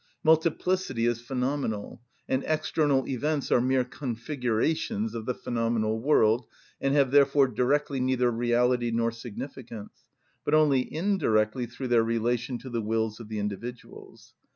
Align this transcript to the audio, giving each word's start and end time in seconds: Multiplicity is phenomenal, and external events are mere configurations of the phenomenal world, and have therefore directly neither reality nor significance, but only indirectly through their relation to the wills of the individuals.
Multiplicity 0.23 1.05
is 1.05 1.21
phenomenal, 1.21 2.01
and 2.27 2.43
external 2.47 3.07
events 3.07 3.51
are 3.51 3.61
mere 3.61 3.83
configurations 3.83 5.13
of 5.13 5.27
the 5.27 5.35
phenomenal 5.35 5.99
world, 5.99 6.47
and 6.81 6.95
have 6.95 7.11
therefore 7.11 7.47
directly 7.47 7.99
neither 7.99 8.31
reality 8.31 8.89
nor 8.89 9.11
significance, 9.11 10.05
but 10.43 10.55
only 10.55 10.91
indirectly 10.91 11.67
through 11.67 11.89
their 11.89 12.03
relation 12.03 12.57
to 12.57 12.69
the 12.71 12.81
wills 12.81 13.19
of 13.19 13.29
the 13.29 13.37
individuals. 13.37 14.33